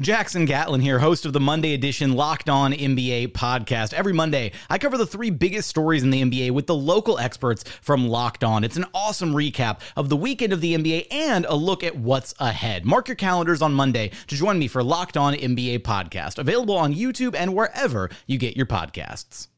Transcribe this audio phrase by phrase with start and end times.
[0.00, 3.92] Jackson Gatlin here, host of the Monday edition Locked On NBA podcast.
[3.92, 7.64] Every Monday, I cover the three biggest stories in the NBA with the local experts
[7.82, 8.64] from Locked On.
[8.64, 12.34] It's an awesome recap of the weekend of the NBA and a look at what's
[12.38, 12.86] ahead.
[12.86, 16.94] Mark your calendars on Monday to join me for Locked On NBA podcast, available on
[16.94, 19.48] YouTube and wherever you get your podcasts.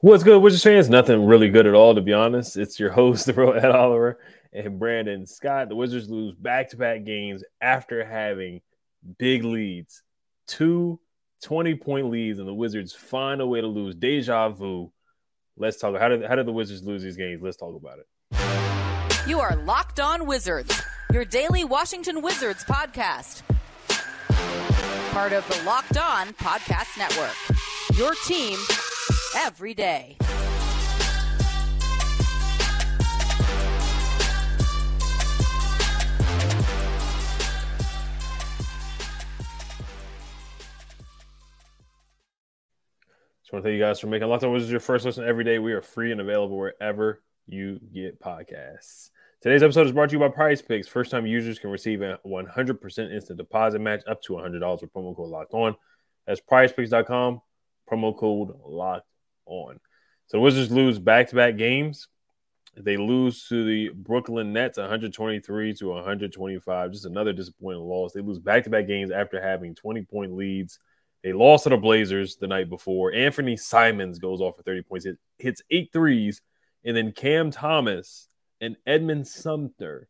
[0.00, 0.88] What's good, Wizards fans?
[0.88, 2.56] Nothing really good at all, to be honest.
[2.56, 4.18] It's your host, the real Ed Oliver,
[4.58, 5.68] and Brandon Scott.
[5.68, 8.60] The Wizards lose back to back games after having
[9.18, 10.02] big leads.
[10.46, 10.98] Two
[11.42, 13.94] 20 point leads, and the Wizards find a way to lose.
[13.94, 14.90] Deja vu.
[15.56, 15.98] Let's talk.
[15.98, 17.42] How did, how did the Wizards lose these games?
[17.42, 19.28] Let's talk about it.
[19.28, 23.42] You are Locked On Wizards, your daily Washington Wizards podcast.
[25.12, 27.34] Part of the Locked On Podcast Network.
[27.98, 28.58] Your team
[29.36, 30.16] every day.
[43.48, 45.42] Just want to thank you guys for making Locked On Wizards your first listen every
[45.42, 45.58] day.
[45.58, 49.08] We are free and available wherever you get podcasts.
[49.40, 50.86] Today's episode is brought to you by PrizePicks.
[50.86, 55.16] First time users can receive a 100% instant deposit match up to $100 with promo
[55.16, 55.74] code locked on.
[56.26, 57.40] That's prizepicks.com,
[57.90, 59.08] promo code locked
[59.46, 59.80] on.
[60.26, 62.08] So the Wizards lose back to back games.
[62.76, 66.92] They lose to the Brooklyn Nets 123 to 125.
[66.92, 68.12] Just another disappointing loss.
[68.12, 70.78] They lose back to back games after having 20 point leads.
[71.22, 73.12] They lost to the Blazers the night before.
[73.12, 76.40] Anthony Simons goes off for 30 points, it hits eight threes,
[76.84, 78.28] and then Cam Thomas
[78.60, 80.08] and Edmond Sumner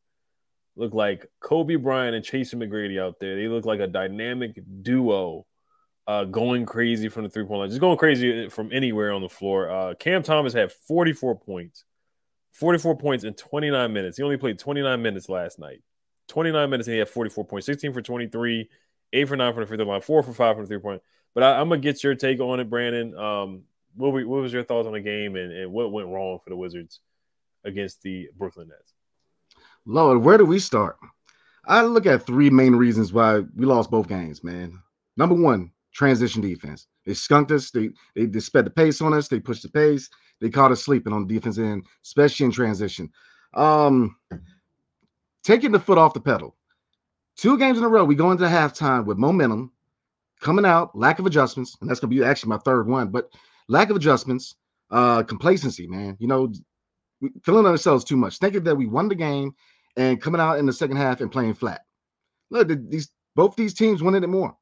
[0.76, 3.36] look like Kobe Bryant and Chase McGrady out there.
[3.36, 5.46] They look like a dynamic duo
[6.06, 9.28] uh, going crazy from the three point line, just going crazy from anywhere on the
[9.28, 9.70] floor.
[9.70, 11.84] Uh, Cam Thomas had 44 points,
[12.52, 14.16] 44 points in 29 minutes.
[14.16, 15.82] He only played 29 minutes last night.
[16.28, 18.68] 29 minutes and he had 44 points, 16 for 23,
[19.12, 21.02] eight for nine from the free throw line, four for five from the three point.
[21.34, 23.16] But I, am gonna get your take on it, Brandon.
[23.16, 23.62] Um,
[23.94, 26.50] what, we, what was your thoughts on the game and, and what went wrong for
[26.50, 27.00] the Wizards
[27.64, 28.94] against the Brooklyn Nets?
[29.84, 30.96] Lord, where do we start?
[31.66, 34.78] I look at three main reasons why we lost both games, man.
[35.16, 36.86] Number one, transition defense.
[37.04, 37.70] They skunked us.
[37.70, 39.28] They, they they sped the pace on us.
[39.28, 40.08] They pushed the pace.
[40.40, 43.10] They caught us sleeping on the defense end, especially in transition.
[43.54, 44.16] Um,
[45.42, 46.54] taking the foot off the pedal.
[47.38, 49.70] Two games in a row, we go into halftime with momentum,
[50.40, 53.10] coming out, lack of adjustments, and that's gonna be actually my third one.
[53.12, 53.30] But
[53.68, 54.56] lack of adjustments,
[54.90, 56.16] uh, complacency, man.
[56.18, 56.52] You know,
[57.44, 59.54] feeling ourselves too much, thinking that we won the game,
[59.96, 61.82] and coming out in the second half and playing flat.
[62.50, 64.56] Look, these both these teams wanted it more.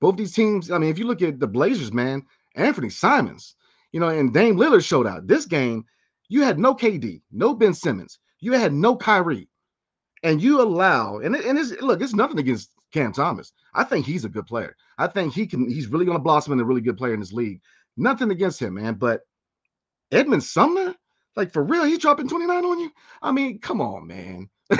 [0.00, 2.22] Both these teams, I mean, if you look at the Blazers, man,
[2.54, 3.54] Anthony Simons,
[3.92, 5.26] you know, and Dame Lillard showed out.
[5.26, 5.84] This game,
[6.30, 9.48] you had no KD, no Ben Simmons, you had no Kyrie,
[10.24, 13.52] and you allow, and, it, and it's look, it's nothing against Cam Thomas.
[13.74, 14.74] I think he's a good player.
[14.98, 17.20] I think he can, he's really going to blossom into a really good player in
[17.20, 17.60] this league.
[17.96, 18.94] Nothing against him, man.
[18.94, 19.20] But
[20.10, 20.94] Edmond Sumner,
[21.36, 22.90] like for real, he's dropping 29 on you.
[23.22, 24.48] I mean, come on, man.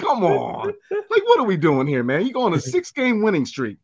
[0.00, 0.72] come on.
[0.90, 2.26] Like, what are we doing here, man?
[2.26, 3.78] You go on a six game winning streak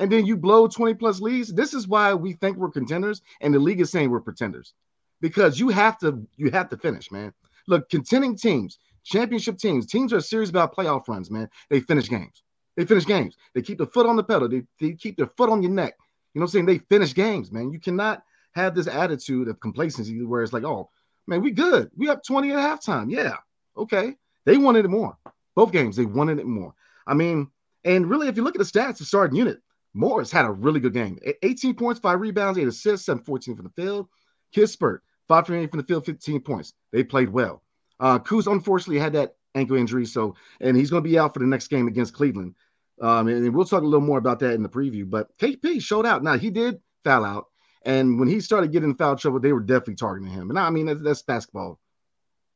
[0.00, 1.52] and then you blow 20 plus leads.
[1.52, 4.72] This is why we think we're contenders, and the league is saying we're pretenders.
[5.20, 7.34] Because you have to, you have to finish, man.
[7.68, 11.48] Look, contending teams, championship teams, teams are serious about playoff runs, man.
[11.68, 12.42] They finish games.
[12.76, 13.36] They finish games.
[13.54, 14.48] They keep the foot on the pedal.
[14.48, 15.94] They, they keep their foot on your neck.
[16.34, 16.66] You know what I'm saying?
[16.66, 17.72] They finish games, man.
[17.72, 20.90] You cannot have this attitude of complacency where it's like, oh,
[21.26, 21.90] man, we good.
[21.96, 23.10] We up 20 at halftime.
[23.10, 23.36] Yeah.
[23.76, 24.14] Okay.
[24.46, 25.16] They wanted it more.
[25.54, 26.74] Both games, they wanted it more.
[27.06, 27.48] I mean,
[27.84, 29.58] and really, if you look at the stats, the starting unit,
[29.94, 31.18] Morris had a really good game.
[31.42, 34.08] 18 points, five rebounds, eight assists, 7 14 from the field.
[34.54, 36.72] Kispert, 5 from 8 from the field, 15 points.
[36.92, 37.62] They played well.
[38.00, 41.40] Uh, Kuz unfortunately had that ankle injury, so and he's going to be out for
[41.40, 42.54] the next game against Cleveland.
[43.00, 45.08] Um, and we'll talk a little more about that in the preview.
[45.08, 46.22] But KP showed out.
[46.22, 47.46] Now he did foul out,
[47.84, 50.50] and when he started getting foul trouble, they were definitely targeting him.
[50.50, 51.78] And I mean that's, that's basketball,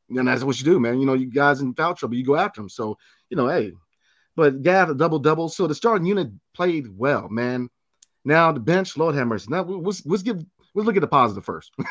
[0.08, 0.99] and that's what you do, man.
[0.99, 2.70] You know, you guys in foul trouble, you go after them.
[2.70, 2.97] So
[3.29, 3.73] you know, hey,
[4.37, 5.49] but Gaff a double double.
[5.50, 7.69] So the starting unit played well, man.
[8.25, 9.49] Now the bench, Lord have mercy.
[9.50, 10.43] Now let's let's give
[10.75, 11.73] let's look at the positive first.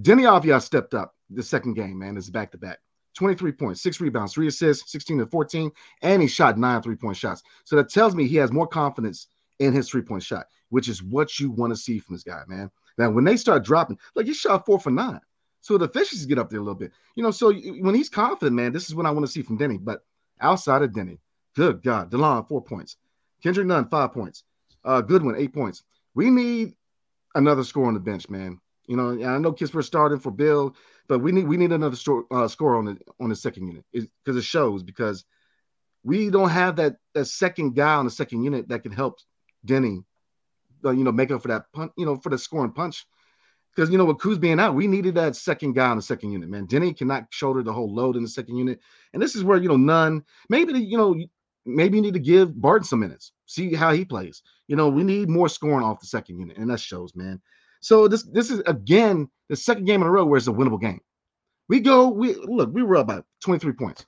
[0.00, 2.16] Deni Avdija stepped up the second game, man.
[2.16, 2.78] Is back to back.
[3.16, 5.70] 23 points, six rebounds, three assists, 16 to 14,
[6.02, 7.42] and he shot nine three point shots.
[7.64, 9.28] So that tells me he has more confidence
[9.58, 12.42] in his three point shot, which is what you want to see from this guy,
[12.46, 12.70] man.
[12.98, 15.20] Now, when they start dropping, like he shot four for nine.
[15.60, 17.32] So the efficiency get up there a little bit, you know.
[17.32, 19.82] So when he's confident, man, this is what I want to see from Deni.
[19.82, 20.04] But
[20.40, 21.18] outside of Deni,
[21.56, 22.96] good God, Delon, four points,
[23.42, 24.44] Kendrick Nunn, five points,
[24.84, 25.82] uh, Goodwin, eight points.
[26.14, 26.74] We need
[27.34, 28.60] another score on the bench, man.
[28.86, 30.76] You know, I know Kispert starting for Beal,
[31.08, 33.84] but we need we need another store, uh, score on the on the second unit
[33.92, 35.24] because it, it, shows because
[36.04, 39.18] we don't have that that second guy on the second unit that can help
[39.66, 40.04] Deni,
[40.84, 43.06] uh, you know, make up for that punch, you know, for the scoring punch.
[43.74, 46.32] Because you know, with Kuz being out, we needed that second guy on the second
[46.32, 46.48] unit.
[46.48, 48.80] Man, Deni cannot shoulder the whole load in the second unit,
[49.12, 50.24] and this is where you know none.
[50.48, 51.14] Maybe you know,
[51.66, 54.42] maybe you need to give Barton some minutes, see how he plays.
[54.66, 57.40] You know, we need more scoring off the second unit, and that shows, man.
[57.80, 60.80] So this this is again the second game in a row where it's a winnable
[60.80, 61.00] game.
[61.68, 64.06] We go, we look, we were up by 23 points.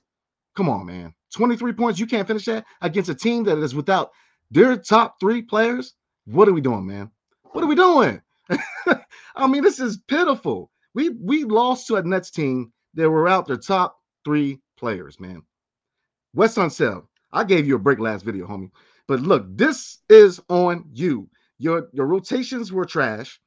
[0.55, 1.13] Come on, man.
[1.35, 1.99] 23 points.
[1.99, 4.11] You can't finish that against a team that is without
[4.51, 5.93] their top three players.
[6.25, 7.11] What are we doing, man?
[7.51, 8.21] What are we doing?
[9.35, 10.71] I mean, this is pitiful.
[10.93, 15.43] We we lost to a Nets team that were out their top three players, man.
[16.33, 17.05] Wes Unseld.
[17.31, 18.71] I gave you a break last video, homie.
[19.07, 21.29] But look, this is on you.
[21.57, 23.39] Your your rotations were trash.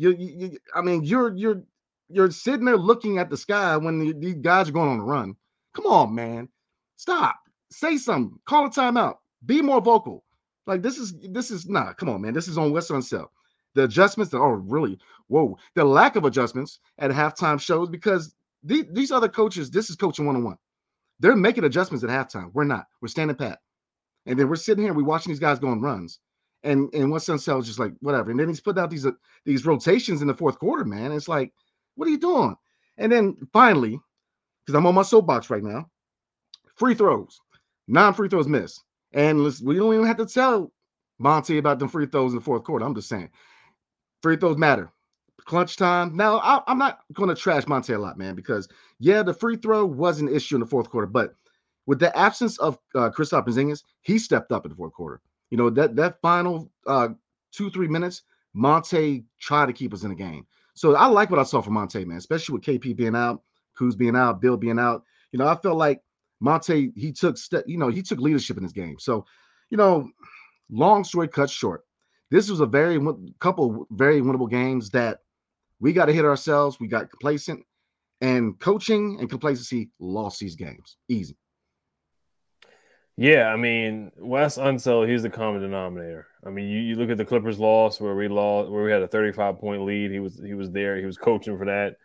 [0.00, 1.62] You, you, I mean, you're you're
[2.08, 5.04] you're sitting there looking at the sky when the, these guys are going on a
[5.04, 5.36] run.
[5.74, 6.48] Come on, man,
[6.96, 7.36] stop.
[7.70, 8.38] Say something.
[8.46, 9.16] Call a timeout.
[9.44, 10.24] Be more vocal.
[10.66, 11.84] Like this is this is not.
[11.84, 12.32] Nah, come on, man.
[12.32, 13.28] This is on Wes Unseld.
[13.74, 15.58] The adjustments that are really whoa.
[15.74, 19.70] The lack of adjustments at halftime shows because these, these other coaches.
[19.70, 20.56] This is coaching one on one.
[21.18, 22.50] They're making adjustments at halftime.
[22.54, 22.86] We're not.
[23.02, 23.58] We're standing pat.
[24.24, 24.94] And then we're sitting here.
[24.94, 26.20] We're watching these guys going runs.
[26.62, 28.30] And and Unseld is just like whatever.
[28.30, 29.12] And then he's put out these uh,
[29.44, 31.12] these rotations in the fourth quarter, man.
[31.12, 31.52] It's like,
[31.94, 32.54] what are you doing?
[32.98, 33.98] And then finally,
[34.64, 35.88] because I'm on my soapbox right now,
[36.76, 37.40] free throws,
[37.88, 38.84] non free throws missed.
[39.12, 40.70] And we don't even have to tell
[41.18, 42.84] Monte about the free throws in the fourth quarter.
[42.84, 43.30] I'm just saying,
[44.22, 44.92] free throws matter.
[45.44, 46.14] Clutch time.
[46.16, 48.68] Now, I, am not going to trash Monte a lot, man, because
[48.98, 51.34] yeah, the free throw was an issue in the fourth quarter, but
[51.86, 55.20] with the absence of uh, Kristaps Porzingis, he stepped up in the fourth quarter.
[55.50, 57.08] You know, that that final uh
[57.52, 58.22] two, three minutes,
[58.54, 60.46] Monte tried to keep us in the game.
[60.74, 63.42] So I like what I saw from Monte, man, especially with KP being out,
[63.78, 65.04] Kuz being out, Beal being out.
[65.32, 66.00] You know, I felt like
[66.40, 68.96] Monte, he took step, you know, he took leadership in this game.
[68.98, 69.26] So,
[69.68, 70.08] you know,
[70.70, 71.84] long story cut short,
[72.30, 72.98] this was a very
[73.40, 75.18] couple very winnable games that
[75.80, 76.78] we got to hit ourselves.
[76.78, 77.64] We got complacent,
[78.20, 81.36] and coaching and complacency lost these games easy.
[83.20, 86.28] Yeah, I mean, Wes Unseld, he's the common denominator.
[86.42, 89.02] I mean, you, you look at the Clippers loss where we lost, where we had
[89.02, 90.10] a 35 point lead.
[90.10, 90.96] He was he was there.
[90.96, 91.98] He was coaching for that.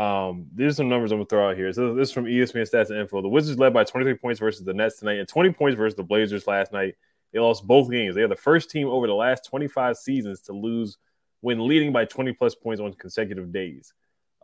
[0.00, 1.72] Um, there's some numbers I'm gonna throw out here.
[1.72, 3.20] So this is from ESPN Stats and Info.
[3.20, 6.04] The Wizards led by 23 points versus the Nets tonight, and 20 points versus the
[6.04, 6.94] Blazers last night.
[7.32, 8.14] They lost both games.
[8.14, 10.98] They are the first team over the last 25 seasons to lose
[11.40, 13.92] when leading by 20 plus points on consecutive days.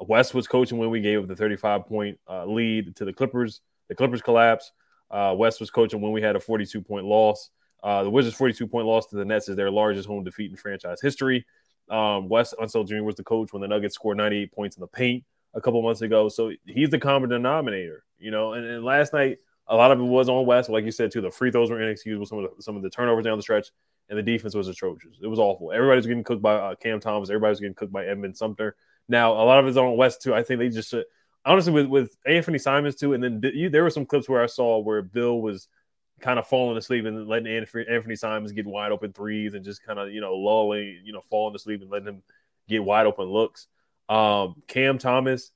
[0.01, 3.61] Wes was coaching when we gave up the 35 point uh, lead to the Clippers.
[3.87, 4.73] The Clippers collapsed.
[5.11, 7.51] Uh, Wes was coaching when we had a 42 point loss.
[7.83, 10.57] Uh, the Wizards' 42 point loss to the Nets is their largest home defeat in
[10.57, 11.47] franchise history.
[11.89, 13.03] Um, Wes Unseld Jr.
[13.03, 16.03] was the coach when the Nuggets scored 98 points in the paint a couple months
[16.03, 16.29] ago.
[16.29, 18.55] So he's the common denominator, you know.
[18.55, 20.69] And, and, last night, a lot of it was on Wes.
[20.69, 22.27] Like you said, too, the free throws were inexcusable.
[22.27, 23.69] Some of the, some of the turnovers down the stretch,
[24.09, 25.19] and the defense was atrocious.
[25.23, 25.73] It was awful.
[25.73, 27.31] Everybody's getting cooked by uh, Cam Thomas.
[27.31, 28.75] Everybody's getting cooked by Edmond Sumner.
[29.09, 30.35] Now, a lot of it's on Wes, too.
[30.35, 30.93] I think they just
[31.47, 34.47] honestly with with Anthony Simons too, and then you, there were some clips where I
[34.47, 35.69] saw where Beal was
[36.21, 39.99] kind of falling asleep and letting Anthony Simons get wide open threes and just kind
[39.99, 42.23] of you know lulling, you know, falling asleep and letting him
[42.69, 43.69] get wide open looks.
[44.09, 45.53] Um, Cam Thomas,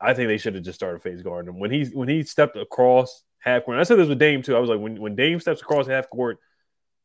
[0.00, 2.56] I think they should have just started face guarding him when he when he stepped
[2.56, 3.78] across half court.
[3.78, 4.56] I said this with Dame too.
[4.56, 6.38] I was like, when when Dame steps across half court,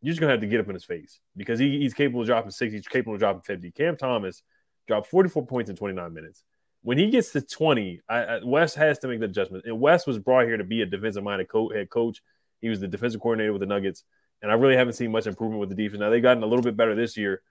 [0.01, 2.27] you're just gonna have to get up in his face because he, he's capable of
[2.27, 2.73] dropping six.
[2.73, 3.71] He's capable of dropping fifty.
[3.71, 4.43] Cam Thomas
[4.87, 6.43] dropped 44 points in 29 minutes
[6.81, 9.65] when he gets to 20, I, I, Wes has to make the adjustment.
[9.65, 12.21] And Wes was brought here to be a defensive minded co- head coach.
[12.61, 14.03] He was the defensive coordinator with the Nuggets.
[14.41, 15.99] and I really haven't seen much improvement with the defense.
[15.99, 17.41] Now they've gotten a little bit better this year,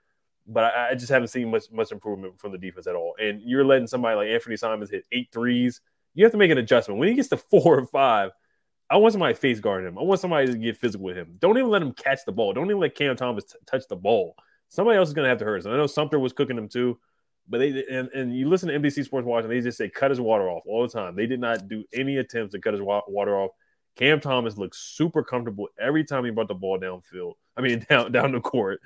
[0.47, 3.15] but I, I just haven't seen much much improvement from the defense at all.
[3.19, 5.81] And you're letting somebody like Anthony Simons hit eight threes.
[6.15, 8.31] You have to make an adjustment when he gets to four or five.
[8.89, 9.99] I want somebody to face guard him.
[9.99, 11.35] I want somebody to get physical with him.
[11.37, 12.53] Don't even let him catch the ball.
[12.53, 14.35] Don't even let Cam Thomas t- touch the ball.
[14.69, 15.65] Somebody else is going to have to hurt us.
[15.67, 16.99] I know Sumner was cooking him too,
[17.49, 20.21] but they and, and you listen to NBC Sports and they just say cut his
[20.21, 21.15] water off all the time.
[21.15, 23.51] They did not do any attempts to cut his wa- water off.
[23.95, 27.33] Cam Thomas looked super comfortable every time he brought the ball downfield.
[27.57, 28.81] I mean, down down the court.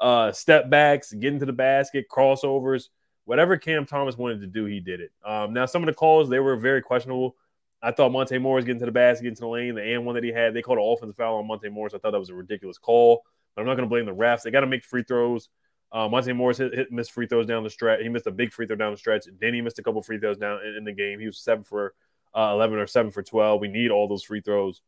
[0.00, 2.88] Uh, step backs, getting to the basket, crossovers,
[3.24, 5.12] whatever Cam Thomas wanted to do, he did it.
[5.24, 7.36] Um, now some of the calls they were very questionable.
[7.82, 10.14] I thought Monte Morris getting to the basket, getting to the lane, the and one
[10.16, 11.94] that he had, they called an offensive foul on Monte Morris.
[11.94, 13.22] I thought that was a ridiculous call,
[13.54, 14.42] but I'm not going to blame the refs.
[14.42, 15.48] They got to make free throws.
[15.90, 18.00] Uh, Monte Morris hit, hit missed free throws down the stretch.
[18.02, 19.24] He missed a big free throw down the stretch.
[19.40, 21.18] He missed a couple free throws down in, in the game.
[21.18, 21.94] He was seven for
[22.36, 23.60] uh, 11 or seven for 12.
[23.60, 24.82] We need all those free throws.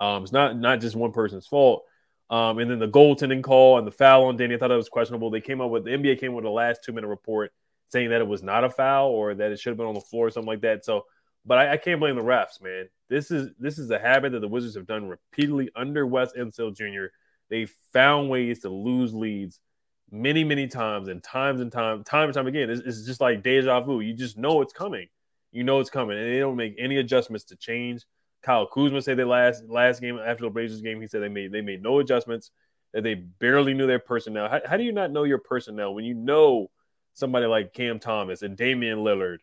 [0.00, 1.84] Um, it's not not just one person's fault.
[2.28, 4.88] Um, and then the goaltending call and the foul on Danny, I thought that was
[4.88, 5.30] questionable.
[5.30, 7.52] They came up with the NBA came with a last two minute report
[7.88, 10.00] saying that it was not a foul or that it should have been on the
[10.00, 10.84] floor or something like that.
[10.84, 11.06] So,
[11.44, 12.88] but I, I can't blame the refs, man.
[13.08, 16.76] This is this is a habit that the Wizards have done repeatedly under Wes Unseld
[16.76, 17.12] Jr.
[17.48, 19.60] They found ways to lose leads
[20.10, 22.70] many, many times and times and time, time and time again.
[22.70, 24.00] It's, it's just like deja vu.
[24.00, 25.08] You just know it's coming.
[25.52, 28.04] You know it's coming, and they don't make any adjustments to change.
[28.42, 31.50] Kyle Kuzma said they last last game after the Blazers game, he said they made
[31.50, 32.50] they made no adjustments,
[32.92, 34.48] that they barely knew their personnel.
[34.48, 36.70] How, how do you not know your personnel when you know
[37.14, 39.38] somebody like Cam Thomas and Damian Lillard?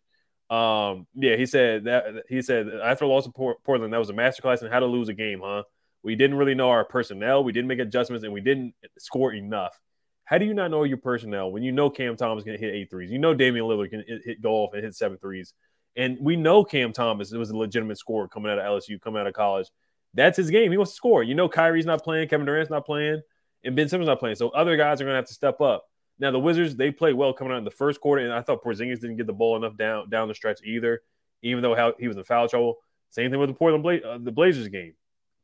[0.49, 4.61] Um, yeah, he said that he said after loss of Portland, that was a masterclass
[4.61, 5.63] in how to lose a game, huh?
[6.03, 9.79] We didn't really know our personnel, we didn't make adjustments, and we didn't score enough.
[10.25, 12.89] How do you not know your personnel when you know Cam Thomas can hit eight
[12.89, 13.11] threes?
[13.11, 15.53] You know Damian Lillard can hit, hit go and hit seven threes.
[15.95, 19.27] And we know Cam Thomas was a legitimate scorer coming out of LSU, coming out
[19.27, 19.69] of college.
[20.13, 20.71] That's his game.
[20.71, 21.23] He wants to score.
[21.23, 23.21] You know, Kyrie's not playing, Kevin Durant's not playing,
[23.63, 24.35] and Ben Simmons not playing.
[24.35, 25.85] So other guys are going to have to step up.
[26.19, 28.63] Now the Wizards they played well coming out in the first quarter, and I thought
[28.63, 31.01] Porzingis didn't get the ball enough down down the stretch either,
[31.41, 32.77] even though how he was in foul trouble.
[33.09, 34.93] Same thing with the Portland Bla- uh, the Blazers game.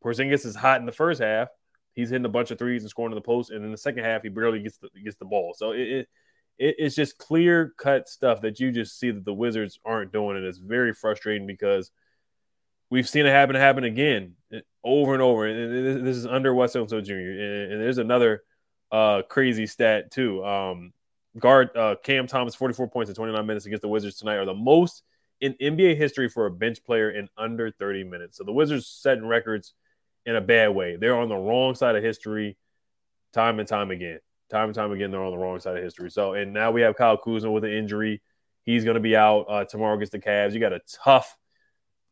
[0.03, 1.49] Porzingis is hot in the first half.
[1.99, 4.03] He's hitting a bunch of threes and scoring in the post, and in the second
[4.03, 5.53] half he barely gets the, gets the ball.
[5.57, 6.09] So it, it
[6.59, 10.37] it, it's just clear cut stuff that you just see that the Wizards aren't doing,
[10.37, 11.89] and it's very frustrating because
[12.89, 14.33] we've seen it happen happen again
[14.83, 15.47] over and over.
[15.47, 17.13] And this is under Wes Unseld Jr.
[17.13, 18.43] And there's another
[18.91, 20.45] uh, crazy stat too.
[20.45, 20.93] Um,
[21.37, 24.53] guard uh, Cam Thomas, 44 points in 29 minutes against the Wizards tonight, are the
[24.53, 25.03] most
[25.41, 28.37] in NBA history for a bench player in under 30 minutes.
[28.37, 29.73] So the Wizards setting records
[30.29, 30.95] in a bad way.
[30.95, 32.57] They're on the wrong side of history
[33.33, 34.19] time and time again
[34.49, 36.09] time and time again, they're on the wrong side of history.
[36.09, 38.21] So, and now we have Kyle Kuzma with an injury.
[38.63, 40.53] He's going to be out uh, tomorrow against the Cavs.
[40.53, 41.37] You got a tough,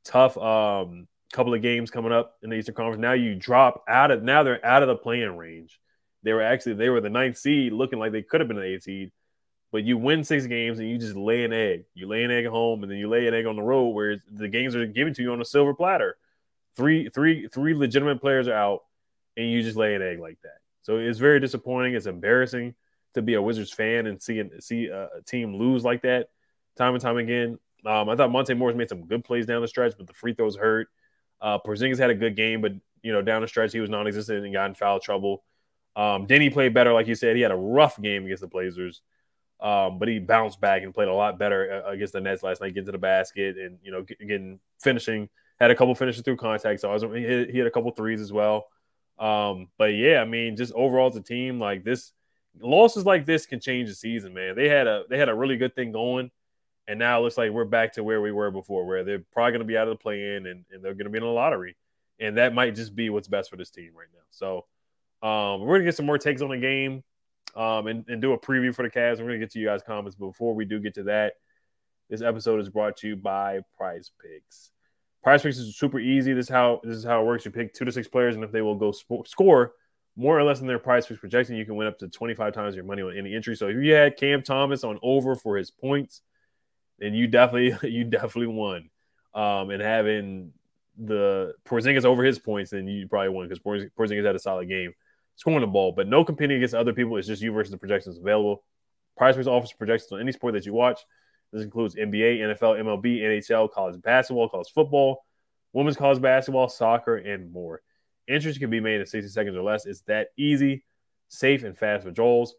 [0.03, 3.01] tough um, couple of games coming up in the Eastern Conference.
[3.01, 5.79] Now you drop out of now they're out of the playing range.
[6.23, 8.63] They were actually they were the ninth seed, looking like they could have been an
[8.63, 9.11] eighth seed.
[9.71, 11.83] But you win six games and you just lay an egg.
[11.93, 13.89] You lay an egg at home and then you lay an egg on the road
[13.89, 16.15] where the games are given to you on a silver platter.
[16.77, 18.83] Three, three, three legitimate players are out,
[19.35, 20.59] and you just lay an egg like that.
[20.83, 21.95] So it's very disappointing.
[21.95, 22.75] It's embarrassing
[23.15, 26.29] to be a Wizards fan and see see a team lose like that
[26.77, 27.59] time and time again.
[27.85, 30.33] Um, I thought Monte Morris made some good plays down the stretch, but the free
[30.33, 30.87] throws hurt.
[31.41, 34.45] Uh, Porzingis had a good game, but you know down the stretch he was non-existent
[34.45, 35.43] and got in foul trouble.
[35.95, 37.35] Um, Deni played better, like you said.
[37.35, 39.01] He had a rough game against the Blazers,
[39.59, 42.61] um, but he bounced back and played a lot better uh, against the Nets last
[42.61, 45.29] night, getting to the basket and you know getting finishing.
[45.59, 47.89] Had a couple finishes through contact, so I was, he, hit, he had a couple
[47.91, 48.67] threes as well.
[49.17, 52.11] Um, but yeah, I mean, just overall as a team, like this
[52.59, 54.55] losses like this can change the season, man.
[54.55, 56.31] They had a they had a really good thing going,
[56.87, 59.53] and now it looks like we're back to where we were before, where they're probably
[59.53, 61.75] gonna be out of the play in and, and they're gonna be in a lottery.
[62.19, 64.23] And that might just be what's best for this team right now.
[64.29, 64.65] So
[65.27, 67.03] um, we're gonna get some more takes on the game
[67.55, 69.19] um, and, and do a preview for the Cavs.
[69.19, 70.15] We're gonna get to you guys' comments.
[70.15, 71.33] But before we do get to that,
[72.09, 74.71] this episode is brought to you by Prize Picks.
[75.27, 76.31] Prize Picks is super easy.
[76.31, 77.43] This is how this is how it works.
[77.43, 79.73] You pick two to six players, and if they will go sp- score
[80.15, 82.53] more or less than their Prize Picks projection, you can win up to twenty five
[82.53, 83.53] times your money on any entry.
[83.57, 86.21] So if you had Cam Thomas on over for his points,
[86.97, 88.89] then you definitely you definitely won.
[89.35, 90.53] Um, and having
[90.97, 94.93] the Porzingis over his points, then you probably won because Porzingis had a solid game
[95.35, 95.91] scoring the ball.
[95.91, 97.17] But no competing against other people.
[97.17, 98.63] It's just you versus the projections available.
[99.17, 101.01] Prize Picks offers projections on any sport that you watch.
[101.51, 105.23] This includes NBA, NFL, MLB, NHL, college basketball, college football,
[105.73, 107.81] women's college basketball, soccer, and more.
[108.27, 109.85] Entries can be made in 60 seconds or less.
[109.85, 110.83] It's that easy,
[111.29, 112.55] safe, and fast for withdrawals.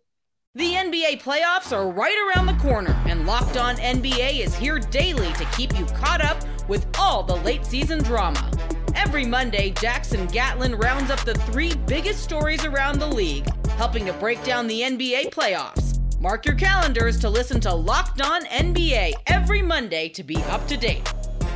[0.55, 5.31] The NBA playoffs are right around the corner, and Locked On NBA is here daily
[5.35, 8.51] to keep you caught up with all the late season drama.
[8.95, 14.13] Every Monday, Jackson Gatlin rounds up the three biggest stories around the league, helping to
[14.15, 15.98] break down the NBA playoffs.
[16.21, 20.77] Mark your calendars to listen to Locked On NBA every Monday to be up to
[20.77, 21.13] date.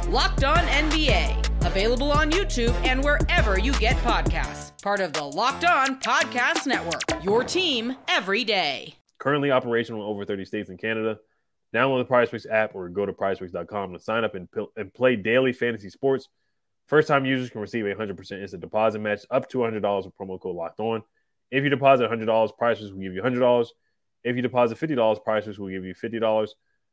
[0.07, 4.81] Locked On NBA, available on YouTube and wherever you get podcasts.
[4.81, 7.03] Part of the Locked On Podcast Network.
[7.25, 8.95] Your team every day.
[9.19, 11.19] Currently operational in over 30 states in Canada.
[11.75, 15.53] Download the PrizePicks app or go to PrizePicks.com to sign up and, and play daily
[15.53, 16.29] fantasy sports.
[16.87, 20.41] First time users can receive a 100% instant deposit match up to $100 with promo
[20.41, 21.03] code locked on.
[21.51, 23.67] If you deposit $100, Prices will give you $100.
[24.25, 26.49] If you deposit $50, Prices will give you $50.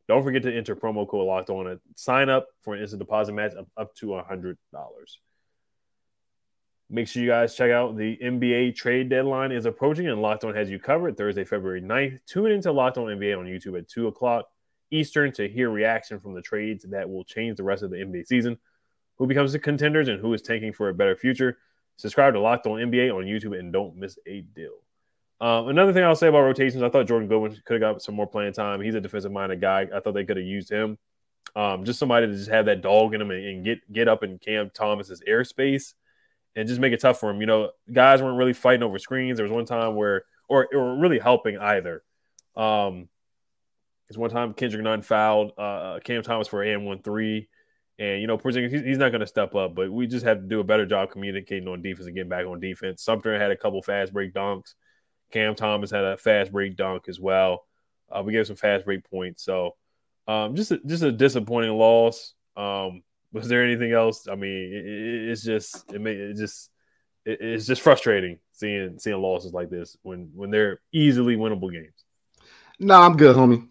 [0.07, 3.33] Don't forget to enter promo code locked on and sign up for an instant deposit
[3.33, 4.55] match of up to $100.
[6.91, 10.55] Make sure you guys check out the NBA trade deadline is approaching and Locked On
[10.55, 12.19] has you covered Thursday, February 9th.
[12.25, 14.47] Tune into Locked On NBA on YouTube at 2 o'clock
[14.89, 18.25] Eastern to hear reaction from the trades that will change the rest of the NBA
[18.25, 18.57] season
[19.17, 21.59] who becomes the contenders and who is tanking for a better future.
[21.97, 24.79] Subscribe to Locked On NBA on YouTube and don't miss a deal.
[25.41, 28.15] Um, another thing I'll say about rotations, I thought Jordan Goodwin could have got some
[28.15, 28.81] more playing time.
[28.81, 29.87] He's a defensive minded guy.
[29.93, 30.97] I thought they could have used him.
[31.55, 34.23] Um, just somebody to just have that dog in him and, and, get get up
[34.23, 35.93] in Cam Thomas's airspace
[36.55, 37.39] and just make it tough for him.
[37.39, 39.37] You know, guys weren't really fighting over screens.
[39.37, 42.03] There was one time where, or, really helping either.
[42.55, 43.07] Um,
[44.15, 47.47] one time Kendrick Nunn fouled uh, Cam Thomas for an one three.
[47.99, 50.47] And you know, Porzingis, he's not going to step up, but we just have to
[50.47, 53.03] do a better job communicating on defense and getting back on defense.
[53.03, 54.73] Sumner had a couple fast break dunks.
[55.31, 57.65] Cam Thomas had a fast break dunk as well.
[58.11, 59.75] Uh, we gave some fast break points, so
[60.27, 62.33] um, just a, just a disappointing loss.
[62.55, 64.27] Um, was there anything else?
[64.27, 66.69] I mean, it, it's just it, may, it just
[67.25, 72.03] it, it's just frustrating seeing seeing losses like this when when they're easily winnable games.
[72.79, 73.67] No, I'm good, homie.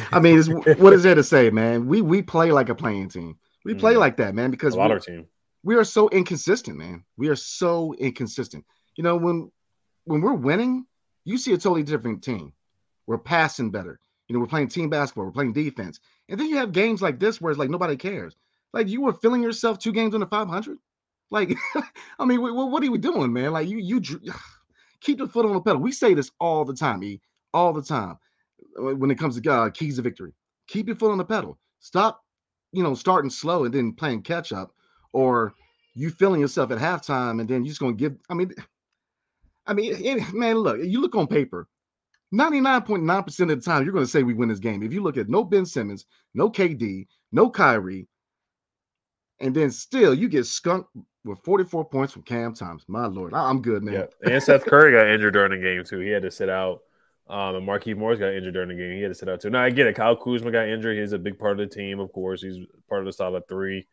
[0.12, 0.42] I mean,
[0.78, 1.86] what is there to say, man?
[1.86, 3.36] We we play like a playing team.
[3.64, 3.98] We play mm.
[3.98, 5.26] like that, man, because a lot we, of team.
[5.62, 7.04] We are so inconsistent, man.
[7.16, 8.64] We are so inconsistent.
[8.96, 9.50] You know, when
[10.04, 10.86] when we're winning,
[11.24, 12.52] you see a totally different team.
[13.06, 13.98] We're passing better.
[14.28, 15.26] You know, we're playing team basketball.
[15.26, 16.00] We're playing defense.
[16.28, 18.36] And then you have games like this where it's like nobody cares.
[18.72, 20.78] Like you were filling yourself two games under 500.
[21.30, 21.56] Like,
[22.18, 23.52] I mean, what, what are we doing, man?
[23.52, 24.00] Like you you
[25.00, 25.80] keep the foot on the pedal.
[25.80, 27.20] We say this all the time, E
[27.52, 28.18] all the time
[28.78, 30.32] uh, when it comes to uh, keys to victory.
[30.66, 31.58] Keep your foot on the pedal.
[31.78, 32.22] Stop,
[32.72, 34.74] you know, starting slow and then playing catch up,
[35.12, 35.54] or
[35.94, 38.16] you feeling yourself at halftime and then you're just gonna give.
[38.28, 38.52] I mean,
[39.66, 41.68] I mean, man, look, you look on paper.
[42.32, 44.82] 99.9% of the time, you're going to say we win this game.
[44.82, 48.08] If you look at no Ben Simmons, no KD, no Kyrie,
[49.40, 50.90] and then still you get skunked
[51.24, 52.84] with 44 points from Cam Thomas.
[52.88, 53.94] My lord, I'm good, man.
[53.94, 56.00] Yeah, and Seth Curry got injured during the game too.
[56.00, 56.80] He had to sit out.
[57.26, 58.96] Um, and Markieff Morris got injured during the game.
[58.96, 59.48] He had to sit out too.
[59.48, 59.96] Now I get it.
[59.96, 60.98] Kyle Kuzma got injured.
[60.98, 62.42] He's a big part of the team, of course.
[62.42, 63.86] He's part of the solid three,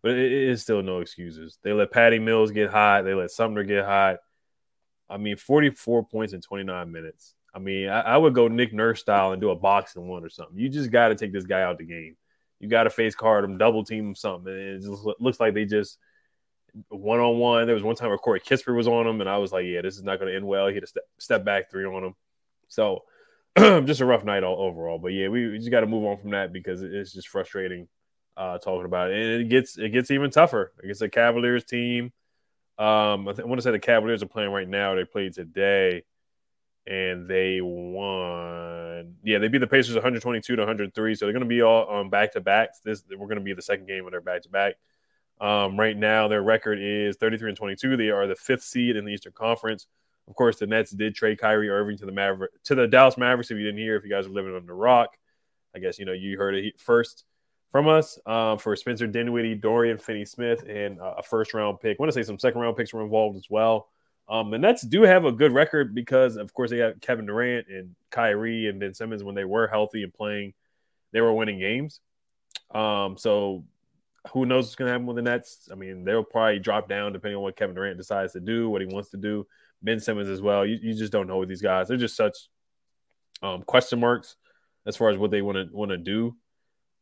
[0.00, 1.58] but it is still no excuses.
[1.64, 3.04] They let Patty Mills get hot.
[3.04, 4.18] They let Sumner get hot.
[5.10, 7.34] I mean, 44 points in 29 minutes.
[7.54, 10.58] I mean, I, I would go Nick Nurse style and do a box-and-one or something.
[10.58, 12.16] You just got to take this guy out the game.
[12.60, 14.52] You got to face guard him, double team him, something.
[14.52, 15.98] And it just looks like they just
[16.88, 17.66] one on one.
[17.66, 19.80] There was one time where Corey Kispert was on him, and I was like, yeah,
[19.80, 20.68] this is not going to end well.
[20.68, 22.14] He had a step, step back three on him.
[22.68, 23.04] So
[23.58, 24.98] just a rough night all overall.
[24.98, 27.88] But yeah, we, we just got to move on from that because it's just frustrating
[28.36, 29.18] uh, talking about it.
[29.18, 32.12] And it gets it gets even tougher against the Cavaliers team.
[32.78, 34.94] Um, I, th- I want to say the Cavaliers are playing right now.
[34.94, 36.04] They played today,
[36.86, 39.16] and they won.
[39.24, 41.14] Yeah, they beat the Pacers 122 to 103.
[41.14, 42.80] So they're going to be all on back to backs.
[42.84, 44.74] This we're going to be the second game of their back to back.
[45.40, 47.96] Um, right now, their record is 33 and 22.
[47.96, 49.86] They are the fifth seed in the Eastern Conference.
[50.28, 53.50] Of course, the Nets did trade Kyrie Irving to the Maver- to the Dallas Mavericks.
[53.50, 55.16] If you didn't hear, if you guys are living on the rock,
[55.74, 57.24] I guess you know you heard it first
[57.70, 61.98] from us um, for Spencer Dinwiddie, Dorian Finney-Smith, and uh, a first round pick.
[61.98, 63.88] I want to say some second round picks were involved as well.
[64.28, 67.66] Um, the Nets do have a good record because, of course, they have Kevin Durant
[67.68, 70.52] and Kyrie and Ben Simmons when they were healthy and playing,
[71.12, 72.00] they were winning games.
[72.74, 73.64] Um, so
[74.32, 75.68] who knows what's going to happen with the Nets?
[75.72, 78.82] I mean, they'll probably drop down depending on what Kevin Durant decides to do, what
[78.82, 79.46] he wants to do.
[79.82, 80.66] Ben Simmons as well.
[80.66, 81.88] You, you just don't know with these guys.
[81.88, 82.36] They're just such
[83.42, 84.36] um, question marks
[84.86, 86.36] as far as what they want to want to do.